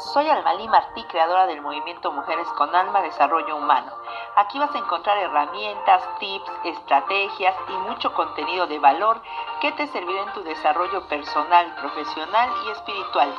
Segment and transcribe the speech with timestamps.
[0.00, 3.92] Soy Almalí Martí, creadora del movimiento Mujeres con Alma Desarrollo Humano.
[4.34, 9.20] Aquí vas a encontrar herramientas, tips, estrategias y mucho contenido de valor
[9.60, 13.34] que te servirá en tu desarrollo personal, profesional y espiritual.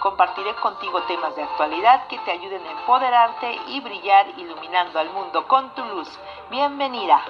[0.00, 5.46] Compartiré contigo temas de actualidad que te ayuden a empoderarte y brillar iluminando al mundo
[5.46, 6.08] con tu luz.
[6.50, 7.22] Bienvenida.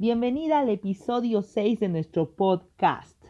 [0.00, 3.20] Bienvenida al episodio 6 de nuestro podcast.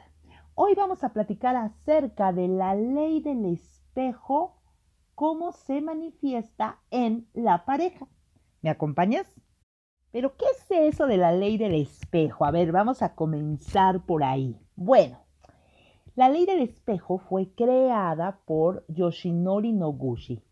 [0.54, 4.60] Hoy vamos a platicar acerca de la ley del espejo,
[5.14, 8.06] cómo se manifiesta en la pareja.
[8.60, 9.26] ¿Me acompañas?
[10.12, 12.44] Pero, ¿qué es eso de la ley del espejo?
[12.44, 14.60] A ver, vamos a comenzar por ahí.
[14.76, 15.24] Bueno,
[16.16, 20.44] la ley del espejo fue creada por Yoshinori Noguchi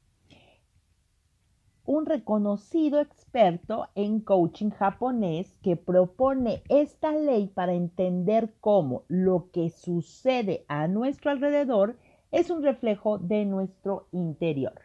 [1.86, 9.70] un reconocido experto en coaching japonés que propone esta ley para entender cómo lo que
[9.70, 11.96] sucede a nuestro alrededor
[12.32, 14.80] es un reflejo de nuestro interior.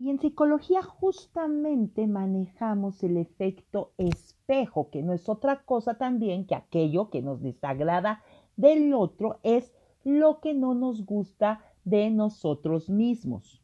[0.00, 6.54] Y en psicología justamente manejamos el efecto espejo, que no es otra cosa también que
[6.54, 8.22] aquello que nos desagrada
[8.56, 9.72] del otro es
[10.04, 13.62] lo que no nos gusta de nosotros mismos.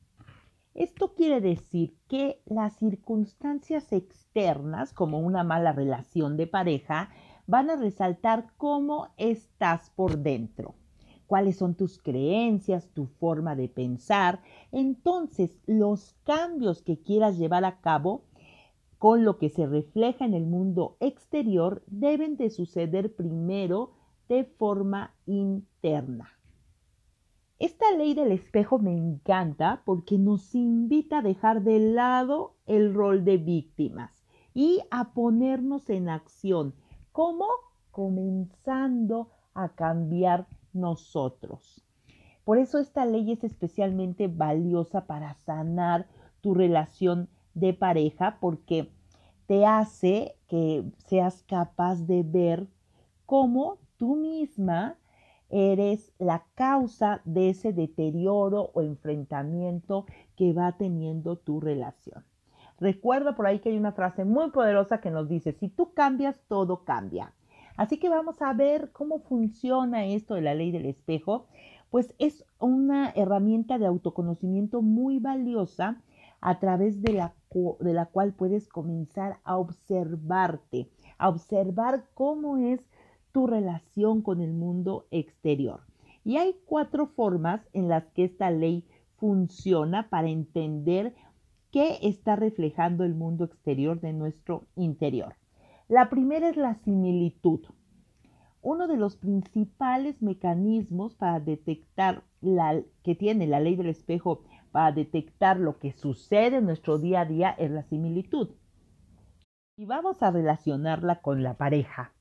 [0.75, 7.11] Esto quiere decir que las circunstancias externas, como una mala relación de pareja,
[7.47, 10.75] van a resaltar cómo estás por dentro,
[11.29, 14.43] cuáles son tus creencias, tu forma de pensar.
[14.73, 18.25] Entonces, los cambios que quieras llevar a cabo
[18.99, 23.93] con lo que se refleja en el mundo exterior deben de suceder primero
[24.29, 26.33] de forma interna.
[27.61, 33.25] Esta ley del espejo me encanta porque nos invita a dejar de lado el rol
[33.25, 36.75] de víctimas y a ponernos en acción.
[37.13, 37.47] ¿Cómo?
[37.93, 41.85] Comenzando a cambiar nosotros.
[42.45, 46.09] Por eso esta ley es especialmente valiosa para sanar
[46.41, 48.91] tu relación de pareja porque
[49.47, 52.67] te hace que seas capaz de ver
[53.27, 54.99] cómo tú misma
[55.51, 60.07] eres la causa de ese deterioro o enfrentamiento
[60.37, 62.25] que va teniendo tu relación.
[62.81, 66.41] Recuerda por ahí que hay una frase muy poderosa que nos dice, si tú cambias,
[66.49, 67.33] todo cambia.
[67.77, 71.47] Así que vamos a ver cómo funciona esto de la ley del espejo.
[71.91, 76.03] Pues es una herramienta de autoconocimiento muy valiosa
[76.41, 77.35] a través de la,
[77.81, 82.81] de la cual puedes comenzar a observarte, a observar cómo es
[83.35, 85.81] tu relación con el mundo exterior.
[86.23, 88.87] Y hay cuatro formas en las que esta ley
[89.17, 91.17] funciona para entender
[91.73, 95.35] qué está reflejando el mundo exterior de nuestro interior.
[95.89, 97.61] La primera es la similitud.
[98.63, 104.93] Uno de los principales mecanismos para detectar la, que tiene la ley del espejo para
[104.93, 108.51] detectar lo que sucede en nuestro día a día es la similitud.
[109.77, 112.14] Y vamos a relacionarla con la pareja.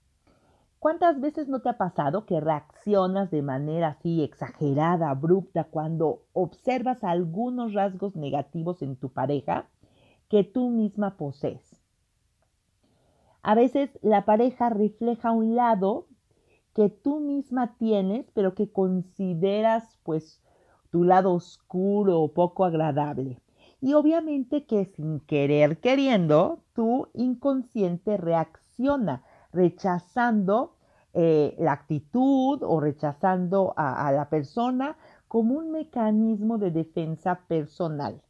[0.83, 7.05] ¿Cuántas veces no te ha pasado que reaccionas de manera así exagerada, abrupta, cuando observas
[7.05, 9.69] algunos rasgos negativos en tu pareja
[10.27, 11.81] que tú misma posees?
[13.43, 16.07] A veces la pareja refleja un lado
[16.73, 20.41] que tú misma tienes, pero que consideras pues
[20.91, 23.39] tu lado oscuro o poco agradable.
[23.79, 30.75] Y obviamente que sin querer queriendo, tu inconsciente reacciona rechazando
[31.13, 34.97] eh, la actitud o rechazando a, la persona
[35.27, 38.21] como un mecanismo de defensa personal.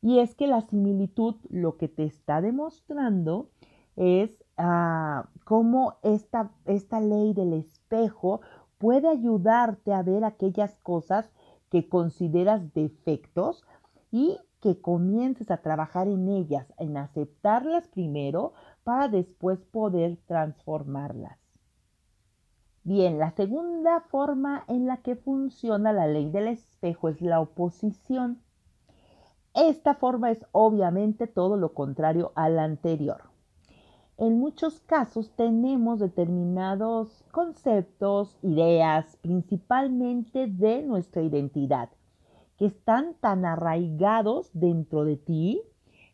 [0.00, 3.50] Y es que la similitud lo que te está demostrando
[3.96, 8.40] es ah, cómo esta, esta ley del espejo
[8.78, 11.30] puede ayudarte a ver aquellas cosas
[11.70, 13.64] que consideras defectos
[14.10, 18.54] y que comiences a trabajar en ellas, en aceptarlas primero
[18.86, 21.36] para después poder transformarlas.
[22.84, 28.40] Bien, la segunda forma en la que funciona la ley del espejo es la oposición.
[29.54, 33.22] Esta forma es obviamente todo lo contrario a la anterior.
[34.18, 41.88] En muchos casos tenemos determinados conceptos, ideas, principalmente de nuestra identidad,
[42.56, 45.60] que están tan arraigados dentro de ti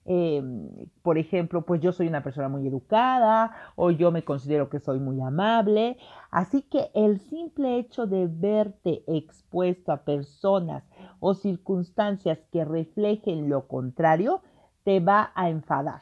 [0.04, 0.68] Em,
[1.02, 4.98] por ejemplo, pues yo soy una persona muy educada o yo me considero que soy
[4.98, 5.96] muy amable.
[6.30, 10.84] Así que el simple hecho de verte expuesto a personas
[11.20, 14.42] o circunstancias que reflejen lo contrario
[14.84, 16.00] te va a enfadar.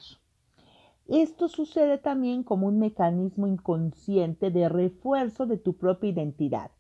[1.09, 6.71] Esto sucede también como un mecanismo inconsciente de refuerzo de tu propia identidad.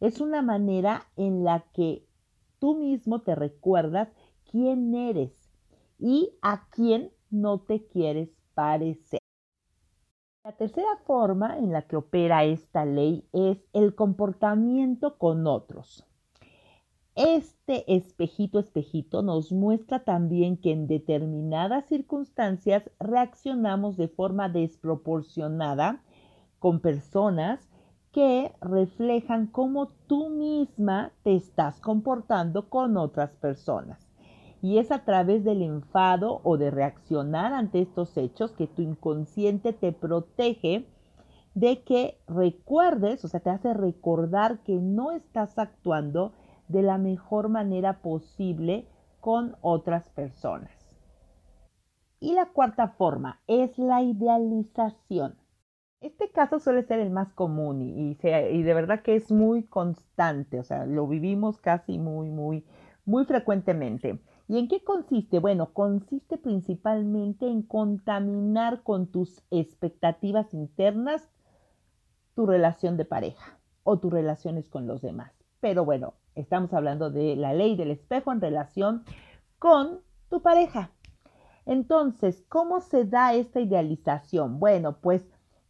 [0.00, 2.04] Es una manera en la que
[2.58, 4.08] tú mismo te recuerdas
[4.50, 5.35] quién eres
[5.98, 9.20] y a quién no te quieres parecer.
[10.44, 16.06] La tercera forma en la que opera esta ley es el comportamiento con otros.
[17.16, 26.02] Este espejito espejito nos muestra también que en determinadas circunstancias reaccionamos de forma desproporcionada
[26.58, 27.68] con personas
[28.12, 34.05] que reflejan cómo tú misma te estás comportando con otras personas.
[34.62, 39.72] Y es a través del enfado o de reaccionar ante estos hechos que tu inconsciente
[39.72, 40.86] te protege
[41.54, 46.32] de que recuerdes, o sea, te hace recordar que no estás actuando
[46.68, 48.86] de la mejor manera posible
[49.20, 50.70] con otras personas.
[52.20, 55.36] Y la cuarta forma es la idealización.
[56.00, 60.58] Este caso suele ser el más común y, y, de verdad que es muy constante,
[60.58, 62.64] o sea, lo vivimos casi muy, muy,
[63.06, 64.20] muy frecuentemente.
[64.48, 65.40] ¿Y en qué consiste?
[65.40, 71.28] Bueno, consiste principalmente en contaminar con tus expectativas internas
[72.34, 75.32] tu relación de pareja o tus relaciones con los demás.
[75.60, 79.04] Pero bueno, estamos hablando de la ley del espejo en relación
[79.58, 80.90] con tu pareja.
[81.64, 84.60] Entonces, ¿cómo se da esta idealización?
[84.60, 85.26] Bueno, pues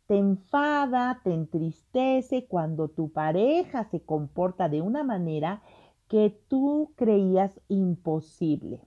[0.07, 5.63] te enfada, te entristece cuando tu pareja se comporta de una manera
[6.09, 8.81] que tú creías imposible.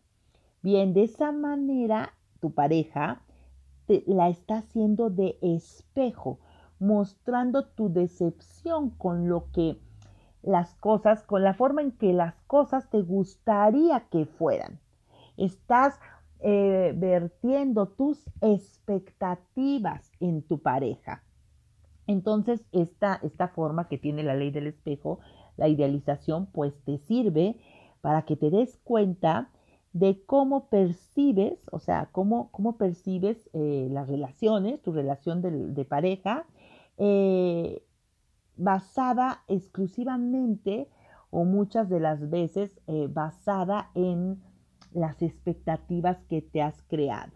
[0.61, 3.21] Bien, de esa manera tu pareja
[3.85, 6.39] te, la está haciendo de espejo,
[6.79, 9.77] mostrando tu decepción con lo que
[10.41, 14.79] las cosas, con la forma en que las cosas te gustaría que fueran.
[15.37, 15.99] Estás
[16.41, 21.23] eh, vertiendo tus expectativas en tu pareja.
[22.07, 25.19] Entonces, esta, esta forma que tiene la ley del espejo
[25.59, 27.57] la idealización pues te sirve
[28.01, 29.49] para que te des cuenta
[29.91, 36.45] de cómo percibes, o sea, cómo, cómo percibes eh, las relaciones, tu relación de, pareja,
[36.97, 37.83] eh,
[38.55, 40.87] basada exclusivamente
[41.29, 44.41] o muchas de las veces eh, basada en
[44.93, 47.33] las expectativas que te has creado.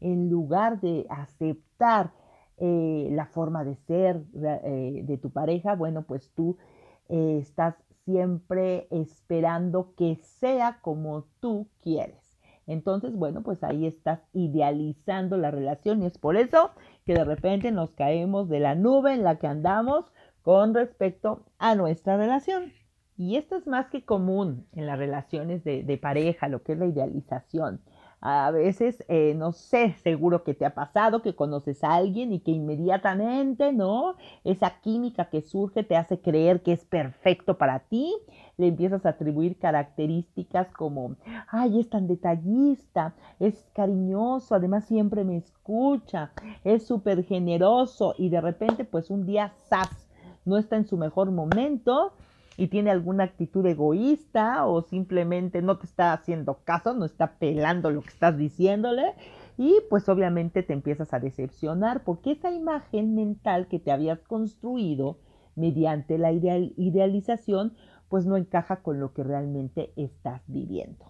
[0.00, 2.12] En lugar de aceptar
[2.58, 6.58] la forma de ser de tu pareja, bueno, pues tú
[7.08, 12.22] eh, estás siempre esperando que sea como tú quieres.
[12.66, 16.70] Entonces, bueno, pues ahí estás idealizando la relación y es por eso
[17.04, 20.04] que de repente nos caemos de la nube en la que andamos
[20.42, 22.72] con respecto a nuestra relación.
[23.16, 26.78] Y esto es más que común en las relaciones de, de pareja, lo que es
[26.78, 27.80] la idealización.
[28.24, 32.38] A veces, eh, no sé, seguro que te ha pasado que conoces a alguien y
[32.38, 34.14] que inmediatamente, ¿no?
[34.44, 38.14] Esa química que surge te hace creer que es perfecto para ti.
[38.58, 41.16] Le empiezas a atribuir características como,
[41.48, 46.30] ay, es tan detallista, es cariñoso, además siempre me escucha,
[46.62, 50.06] es súper generoso y de repente, pues un día, ¡zas!
[50.44, 52.12] No está en su mejor momento
[52.62, 57.90] y tiene alguna actitud egoísta o simplemente no te está haciendo caso, no está pelando
[57.90, 59.14] lo que estás diciéndole
[59.58, 65.18] y pues obviamente te empiezas a decepcionar porque esa imagen mental que te habías construido
[65.56, 67.72] mediante la idealización
[68.08, 71.04] pues no encaja con lo que realmente estás viviendo.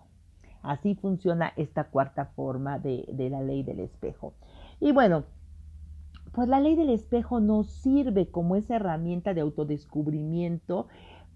[0.63, 4.33] Así funciona esta cuarta forma de, de la ley del espejo.
[4.81, 5.25] Y bueno,
[6.33, 10.89] pues la ley del espejo nos sirve como esa herramienta de autodescubrimiento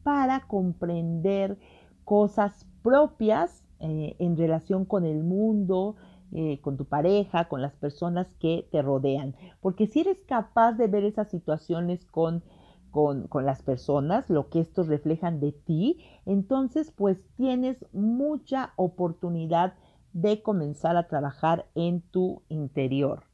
[0.07, 1.59] para comprender
[2.05, 5.97] cosas propias eh, en relación con el mundo,
[6.31, 9.35] eh, con tu pareja, con las personas que te rodean.
[9.61, 12.45] Porque si eres capaz de ver esas situaciones con,
[12.93, 19.75] con, con las personas, lo que estos reflejan de ti, entonces pues tienes mucha oportunidad
[20.13, 23.25] de comenzar a trabajar en tu interior.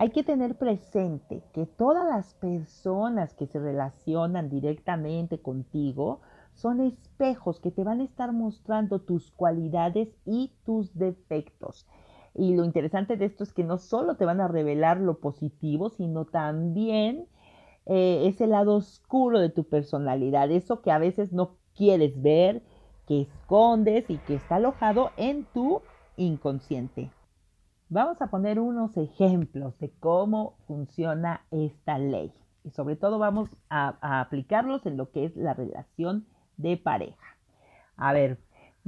[0.00, 6.20] Hay que tener presente que todas las personas que se relacionan directamente contigo
[6.54, 11.88] son espejos que te van a estar mostrando tus cualidades y tus defectos.
[12.32, 15.90] Y lo interesante de esto es que no solo te van a revelar lo positivo,
[15.90, 17.26] sino también
[17.86, 22.62] eh, ese lado oscuro de tu personalidad, eso que a veces no quieres ver,
[23.04, 25.82] que escondes y que está alojado en tu
[26.16, 27.10] inconsciente.
[27.90, 34.20] Vamos a poner unos ejemplos de cómo funciona esta ley y sobre todo vamos a,
[34.20, 36.26] aplicarlos en lo que es la relación
[36.56, 37.36] de pareja.
[37.96, 38.38] A ver,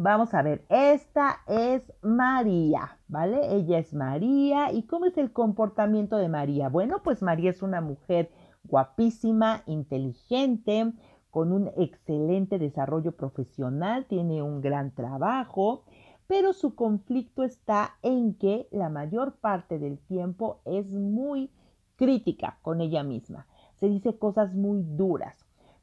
[0.03, 3.55] Vamos a ver, esta es María, ¿vale?
[3.55, 4.73] Ella es María.
[4.73, 6.71] ¿Y cómo es el comportamiento de María?
[6.71, 8.31] Bueno, pues María es una mujer
[8.65, 10.95] guapísima, inteligente,
[11.31, 15.85] con un excelente desarrollo profesional, tiene un gran trabajo,
[16.31, 21.51] pero su conflicto está en que la mayor parte del tiempo es muy
[21.97, 23.49] crítica con ella misma.
[23.75, 25.35] Se dice cosas muy duras.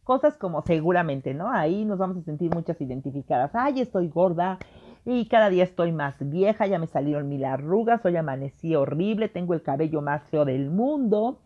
[0.06, 1.52] Cosas como seguramente, ¿no?
[1.52, 3.52] Ahí nos vamos a sentir muchas identificadas.
[3.56, 4.58] Ay, estoy gorda
[5.04, 9.54] y cada día estoy más vieja, ya me salieron mil arrugas, hoy amanecí horrible, tengo
[9.54, 11.40] el cabello más feo del mundo.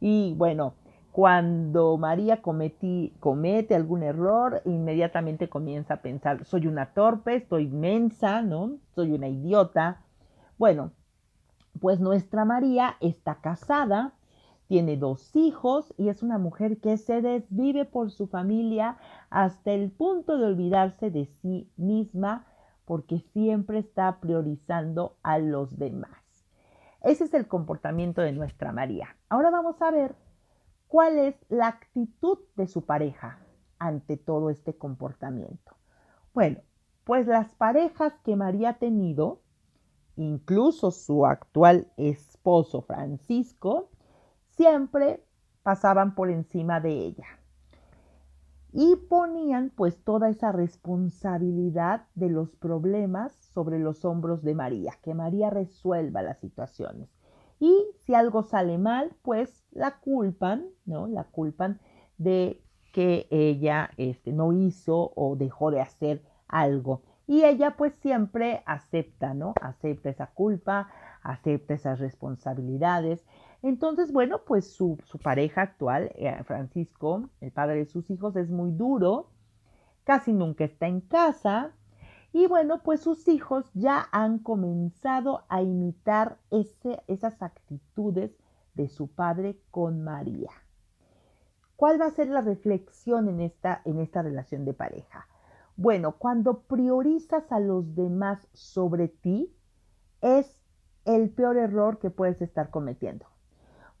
[0.00, 0.74] Y bueno,
[1.12, 8.42] cuando María cometí, comete algún error, inmediatamente comienza a pensar, soy una torpe, estoy mensa,
[8.42, 8.78] ¿no?
[8.94, 10.02] Soy una idiota.
[10.56, 10.92] Bueno,
[11.80, 14.12] pues nuestra María está casada,
[14.68, 18.98] tiene dos hijos y es una mujer que se desvive por su familia
[19.30, 22.46] hasta el punto de olvidarse de sí misma
[22.84, 26.20] porque siempre está priorizando a los demás.
[27.02, 29.16] Ese es el comportamiento de nuestra María.
[29.28, 30.14] Ahora vamos a ver
[30.90, 33.38] cuál es la actitud de su pareja
[33.78, 35.76] ante todo este comportamiento.
[36.34, 36.58] Bueno,
[37.04, 39.40] pues las parejas que María ha tenido,
[40.16, 43.88] incluso su actual esposo Francisco,
[44.56, 45.24] siempre
[45.62, 47.38] pasaban por encima de ella.
[48.72, 55.14] Y ponían pues toda esa responsabilidad de los problemas sobre los hombros de María, que
[55.14, 57.19] María resuelva las situaciones.
[57.60, 61.06] Y si algo sale mal, pues la culpan, ¿no?
[61.06, 61.78] La culpan
[62.18, 62.60] de
[62.92, 67.02] que ella este, no hizo o dejó de hacer algo.
[67.26, 69.54] Y ella pues siempre acepta, ¿no?
[69.60, 70.88] Acepta esa culpa,
[71.22, 73.24] acepta esas responsabilidades.
[73.62, 78.72] Entonces, bueno, pues su, pareja actual, eh, Francisco, el padre de sus hijos, es muy
[78.72, 79.28] duro,
[80.04, 81.72] casi nunca está en casa.
[82.32, 88.30] Y bueno, pues sus hijos ya han comenzado a imitar esas actitudes
[88.74, 90.50] de su padre con María.
[91.74, 93.82] ¿Cuál va a ser la reflexión en esta,
[94.22, 95.26] relación de pareja?
[95.76, 99.52] Bueno, cuando priorizas a los demás sobre ti,
[100.20, 100.60] es
[101.06, 103.26] el peor error que puedes estar cometiendo.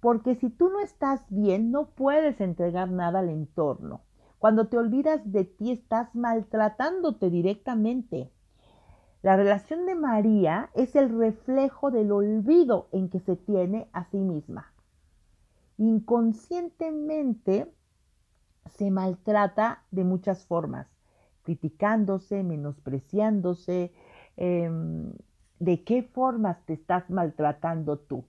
[0.00, 4.02] Porque si tú no estás bien, no puedes entregar nada al entorno.
[4.40, 8.30] Cuando te olvidas de ti, estás maltratándote directamente.
[9.20, 14.16] La relación de María es el reflejo del olvido en que se tiene a sí
[14.16, 14.72] misma.
[15.76, 17.70] Inconscientemente
[18.70, 20.86] se maltrata de muchas formas,
[21.42, 23.92] criticándose, menospreciándose.
[24.38, 25.12] Em,
[25.58, 28.24] ¿De qué formas te estás maltratando tú?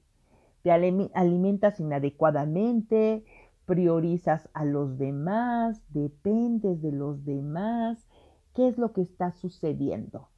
[0.61, 3.25] te alimentas inadecuadamente,
[3.65, 8.07] priorizas a los demás, dependes de los demás.
[8.53, 10.29] ¿Qué es lo que está sucediendo?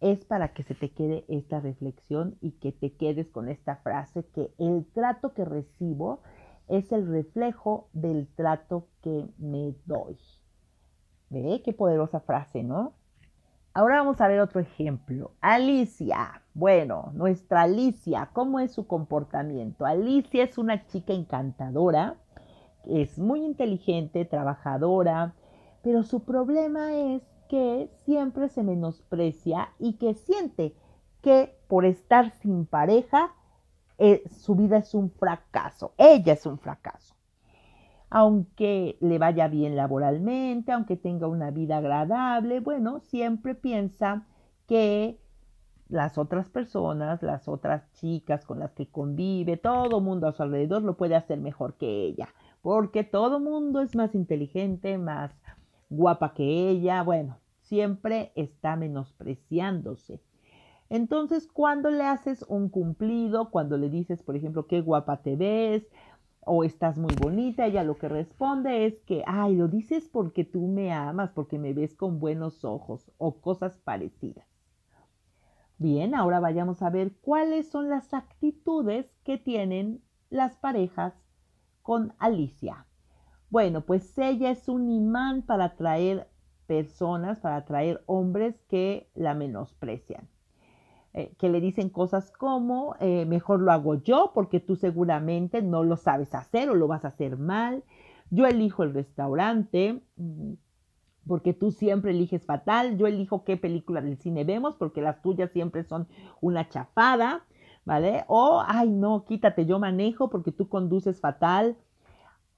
[0.00, 4.24] Es para que se te quede esta reflexión y que te quedes con esta frase
[4.26, 6.20] que el trato que recibo
[6.68, 10.18] es el reflejo del trato que me doy.
[11.28, 11.62] ¿Ve?
[11.64, 12.94] Qué poderosa frase, ¿no?
[13.72, 15.32] Ahora vamos a ver otro ejemplo.
[15.40, 16.42] Alicia.
[16.54, 19.86] Bueno, nuestra Alicia, ¿cómo es su comportamiento?
[19.86, 22.16] Alicia es una chica encantadora,
[22.86, 25.34] es muy inteligente, trabajadora,
[25.82, 30.74] pero su problema es que siempre se menosprecia y que siente
[31.22, 33.34] que por estar sin pareja,
[33.98, 35.92] eh, su vida es un fracaso.
[35.98, 37.14] Ella es un fracaso
[38.10, 44.26] aunque le vaya bien laboralmente, aunque tenga una vida agradable, bueno, siempre piensa
[44.66, 45.20] que
[45.88, 50.82] las otras personas, las otras chicas con las que convive, todo mundo a su alrededor
[50.82, 52.28] lo puede hacer mejor que ella,
[52.62, 55.32] porque todo mundo es más inteligente, más
[55.88, 60.20] guapa que ella, bueno, siempre está menospreciándose.
[60.88, 65.86] Entonces, cuando le haces un cumplido, cuando le dices, por ejemplo, qué guapa te ves,
[66.40, 70.66] o estás muy bonita, ella lo que responde es que, ay, lo dices porque tú
[70.66, 74.46] me amas, porque me ves con buenos ojos o cosas parecidas.
[75.78, 81.14] Bien, ahora vayamos a ver cuáles son las actitudes que tienen las parejas
[81.90, 82.86] con Alicia.
[83.48, 86.28] Bueno, pues ella es un imán para atraer
[86.68, 90.28] personas, para atraer hombres que la menosprecian.
[91.14, 95.82] Eh, que le dicen cosas como, eh, mejor lo hago yo porque tú seguramente no
[95.82, 97.82] lo sabes hacer o lo vas a hacer mal.
[98.30, 100.00] Yo elijo el restaurante.
[100.14, 100.52] Mm,
[101.26, 105.50] porque tú siempre eliges fatal, yo elijo qué película del cine vemos, porque las tuyas
[105.50, 106.08] siempre son
[106.40, 107.44] una chafada,
[107.84, 108.24] ¿vale?
[108.28, 111.76] O, ay, no, quítate, yo manejo porque tú conduces fatal.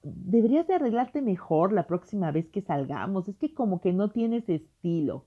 [0.03, 4.49] Deberías de arreglarte mejor la próxima vez que salgamos, es que como que no tienes
[4.49, 5.25] estilo.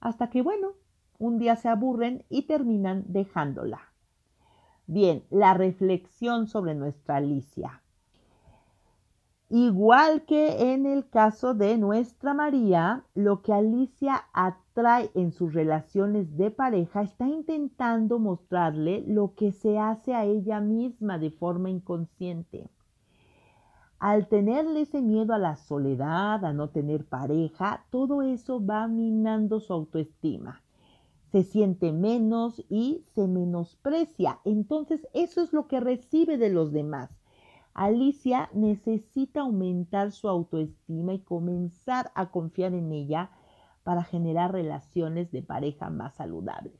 [0.00, 0.72] Hasta que, bueno,
[1.18, 3.80] un día se aburren y terminan dejándola.
[4.86, 7.82] Bien, la reflexión sobre nuestra Alicia.
[9.50, 14.24] Igual que en el caso de nuestra María, lo que Alicia
[14.70, 20.60] atrae en sus relaciones de pareja está intentando mostrarle lo que se hace a ella
[20.60, 22.68] misma de forma inconsciente.
[23.98, 29.60] Al tenerle ese miedo a la soledad, a no tener pareja, todo eso va minando
[29.60, 30.62] su autoestima.
[31.32, 34.38] Se siente menos y se menosprecia.
[34.44, 37.10] Entonces eso es lo que recibe de los demás
[37.74, 43.30] Alicia necesita aumentar su autoestima y comenzar a confiar en ella
[43.82, 46.74] para generar relaciones de pareja más saludables.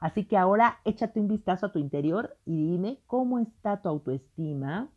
[0.00, 4.88] Así que ahora échate un vistazo a tu interior y dime cómo está tu autoestima,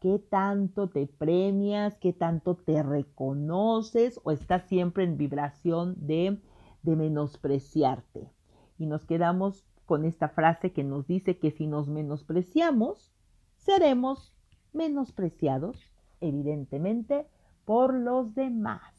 [0.00, 6.40] qué tanto te premias, qué tanto te reconoces o estás siempre en vibración de,
[6.82, 8.30] de menospreciarte.
[8.78, 13.12] Y nos quedamos con esta frase que nos dice que si nos menospreciamos,
[13.56, 14.32] seremos
[14.72, 17.26] menospreciados, evidentemente,
[17.64, 18.95] por los demás.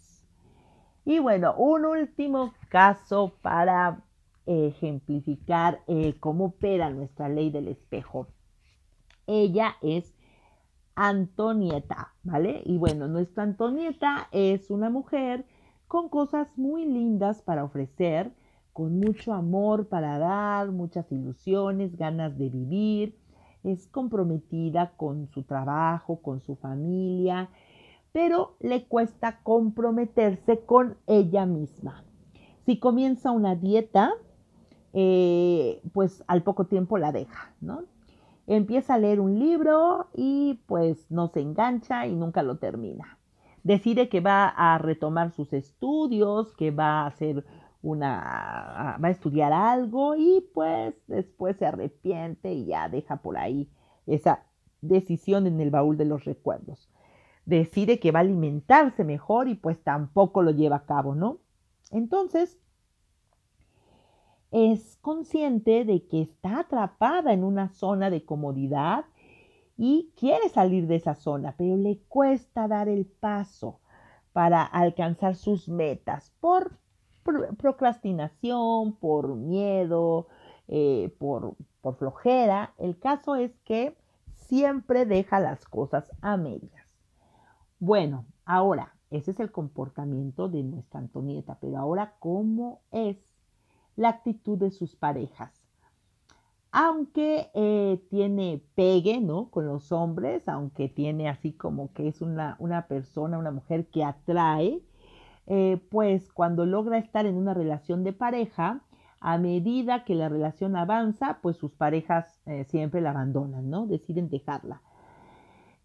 [1.08, 4.04] Y bueno, un último caso para
[4.46, 8.28] ejemplificar eh, cómo opera nuestra ley del espejo.
[9.26, 10.14] Ella es
[10.96, 12.62] Antonieta, ¿vale?
[12.66, 15.46] Y bueno, nuestra Antonieta es una mujer
[15.88, 18.34] con cosas muy lindas para ofrecer,
[18.74, 23.18] con mucho amor para dar, muchas ilusiones, ganas de vivir,
[23.64, 27.50] es comprometida con su trabajo, con su familia,
[28.18, 32.04] pero le cuesta comprometerse con ella misma.
[32.66, 34.12] Si comienza una dieta,
[34.94, 37.84] eh, pues al poco tiempo la deja, ¿no?
[38.48, 43.20] Empieza a leer un libro y pues no se engancha y nunca lo termina.
[43.62, 47.46] Decide que va a retomar sus estudios, que va a hacer
[47.84, 53.70] una, va a estudiar algo y pues después se arrepiente y ya deja por ahí
[54.08, 54.44] esa
[54.82, 56.90] decisión en el baúl de los recuerdos.
[57.48, 61.38] Decide que va a alimentarse mejor y pues tampoco lo lleva a cabo, ¿no?
[61.92, 62.60] Entonces,
[64.52, 69.06] es consciente de que está atrapada en una zona de comodidad
[69.78, 73.80] y quiere salir de esa zona, pero le cuesta dar el paso
[74.34, 76.78] para alcanzar sus metas por
[77.58, 80.28] procrastinación, por miedo,
[80.68, 82.74] eh, por, por flojera.
[82.78, 83.96] El caso es que
[84.36, 86.77] siempre deja las cosas a medias.
[87.80, 93.18] Bueno, ahora, ese es el comportamiento de nuestra Antonieta, pero ahora, ¿cómo es
[93.96, 95.64] la actitud de sus parejas?
[96.72, 99.50] Aunque eh, tiene pegue, ¿no?
[99.50, 104.04] Con los hombres, aunque tiene así como que es una, una persona, una mujer que
[104.04, 104.82] atrae,
[105.48, 108.82] eh, pues cuando logra estar en una relación de pareja,
[109.20, 113.88] a medida que la relación avanza, pues sus parejas eh, siempre la abandonan, ¿no?
[113.88, 114.82] Deciden dejarla.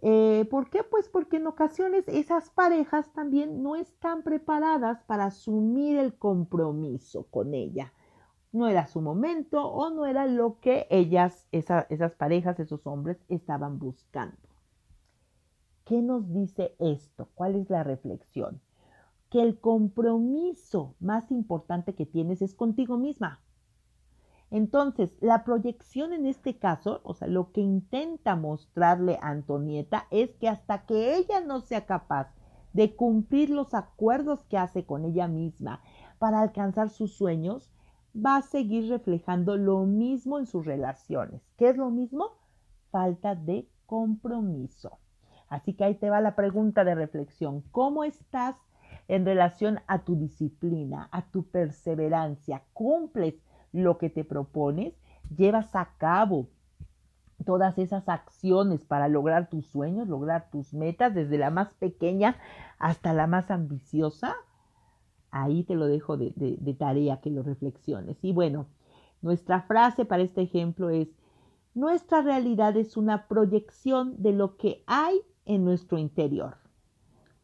[0.02, 0.82] Eh, ¿Por qué?
[0.84, 7.54] Pues porque en ocasiones esas parejas también no están preparadas para asumir el compromiso con
[7.54, 7.92] ella.
[8.52, 13.78] No era su momento o no era lo que ellas, esas parejas, esos hombres estaban
[13.78, 14.36] buscando.
[15.84, 17.28] ¿Qué nos dice esto?
[17.34, 18.60] ¿Cuál es la reflexión?
[19.32, 23.40] que el compromiso más importante que tienes es contigo misma.
[24.52, 30.36] Entonces, la proyección en este caso, o sea, lo que intenta mostrarle a Antonieta es
[30.36, 32.34] que hasta que ella no sea capaz
[32.74, 35.80] de cumplir los acuerdos que hace con ella misma
[36.18, 37.72] para alcanzar sus sueños,
[38.14, 41.40] va a seguir reflejando lo mismo en sus relaciones.
[41.56, 42.32] ¿Qué es lo mismo?
[42.90, 44.98] Falta de compromiso.
[45.48, 47.62] Así que ahí te va la pregunta de reflexión.
[47.72, 48.56] ¿Cómo estás
[49.08, 52.62] en relación a tu disciplina, a tu perseverancia.
[52.72, 53.34] Cumples
[53.72, 54.94] lo que te propones,
[55.34, 56.48] llevas a cabo
[57.44, 62.36] todas esas acciones para lograr tus sueños, lograr tus metas, desde la más pequeña
[62.78, 64.34] hasta la más ambiciosa.
[65.30, 68.18] Ahí te lo dejo de, de tarea que lo reflexiones.
[68.22, 68.66] Y bueno,
[69.22, 71.08] nuestra frase para este ejemplo es,
[71.74, 76.56] nuestra realidad es una proyección de lo que hay en nuestro interior.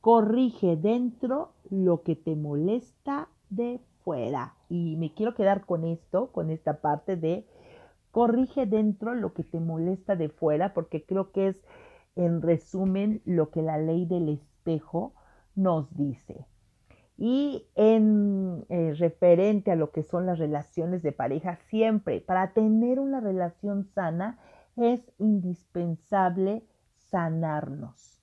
[0.00, 4.57] Corrige dentro lo que te molesta de fuera.
[4.68, 7.46] Y me quiero quedar con esto, con esta parte de
[8.10, 11.56] corrige dentro lo que te molesta de fuera, porque creo que es
[12.16, 15.14] en resumen lo que la ley del espejo
[15.54, 16.46] nos dice.
[17.16, 23.00] Y en eh, referente a lo que son las relaciones de pareja, siempre para tener
[23.00, 24.38] una relación sana
[24.76, 26.64] es indispensable
[27.10, 28.22] sanarnos.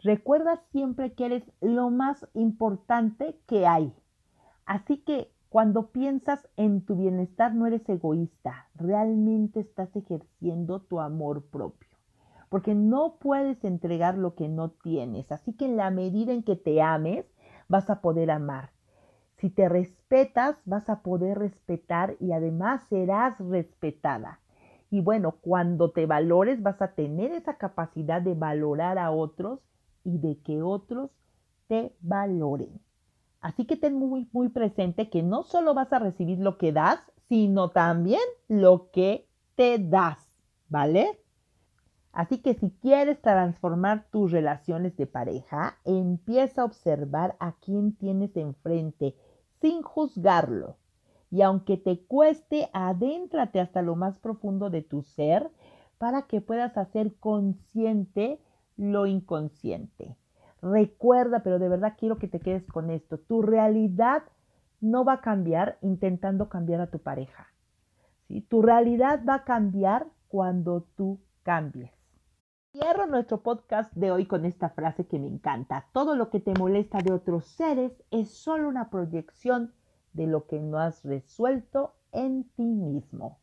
[0.00, 3.92] Recuerda siempre que eres lo más importante que hay.
[4.66, 11.44] Así que cuando piensas en tu bienestar no eres egoísta, realmente estás ejerciendo tu amor
[11.44, 11.90] propio.
[12.48, 15.30] Porque no puedes entregar lo que no tienes.
[15.30, 17.24] Así que en la medida en que te ames,
[17.68, 18.70] vas a poder amar.
[19.36, 24.40] Si te respetas, vas a poder respetar y además serás respetada.
[24.90, 29.60] Y bueno, cuando te valores, vas a tener esa capacidad de valorar a otros
[30.04, 31.10] y de que otros
[31.66, 32.80] te valoren.
[33.44, 36.98] Así que ten muy, muy presente que no solo vas a recibir lo que das,
[37.28, 40.16] sino también lo que te das,
[40.70, 41.20] ¿vale?
[42.10, 48.34] Así que si quieres transformar tus relaciones de pareja, empieza a observar a quién tienes
[48.34, 49.14] enfrente
[49.60, 50.78] sin juzgarlo.
[51.30, 55.50] Y aunque te cueste, adéntrate hasta lo más profundo de tu ser
[55.98, 58.40] para que puedas hacer consciente
[58.78, 60.16] lo inconsciente.
[60.64, 63.18] Recuerda, pero de verdad quiero que te quedes con esto.
[63.18, 64.22] Tu realidad
[64.80, 67.48] no va a cambiar intentando cambiar a tu pareja.
[68.26, 68.40] ¿sí?
[68.40, 71.92] Tu realidad va a cambiar cuando tú cambies.
[72.72, 75.86] Cierro nuestro podcast de hoy con esta frase que me encanta.
[75.92, 79.74] Todo lo que te molesta de otros seres es solo una proyección
[80.14, 83.38] de lo que no has resuelto en ti mismo.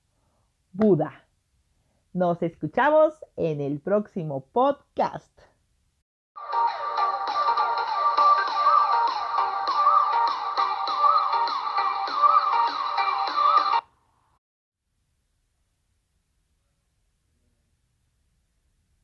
[0.73, 1.11] Buda.
[2.13, 5.50] Nos escuchamos en el próximo podcast.